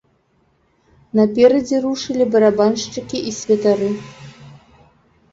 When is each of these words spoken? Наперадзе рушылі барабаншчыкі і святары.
Наперадзе 1.17 1.81
рушылі 1.83 2.25
барабаншчыкі 2.35 3.17
і 3.33 3.35
святары. 3.41 3.91